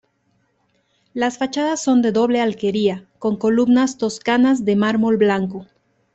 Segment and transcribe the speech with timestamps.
[1.13, 5.67] Las fachadas son de doble alquería con columnas toscanas de mármol blanco.